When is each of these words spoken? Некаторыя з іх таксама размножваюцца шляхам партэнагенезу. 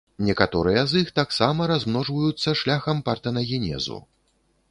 Некаторыя 0.27 0.81
з 0.93 1.01
іх 1.03 1.11
таксама 1.19 1.67
размножваюцца 1.73 2.55
шляхам 2.61 3.05
партэнагенезу. 3.09 4.01